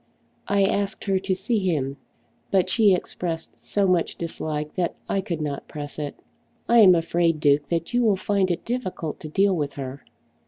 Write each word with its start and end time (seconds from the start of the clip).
"I 0.47 0.63
asked 0.63 1.03
her 1.03 1.19
to 1.19 1.35
see 1.35 1.59
him, 1.59 1.97
but 2.49 2.71
she 2.71 2.95
expressed 2.95 3.59
so 3.59 3.85
much 3.85 4.15
dislike 4.15 4.73
that 4.73 4.95
I 5.07 5.21
could 5.21 5.43
not 5.43 5.67
press 5.67 5.99
it. 5.99 6.15
I 6.67 6.79
am 6.79 6.95
afraid, 6.95 7.39
Duke, 7.39 7.65
that 7.67 7.93
you 7.93 8.01
will 8.01 8.15
find 8.15 8.49
it 8.49 8.65
difficult 8.65 9.19
to 9.19 9.29
deal 9.29 9.55
with 9.55 9.73
her." 9.73 10.03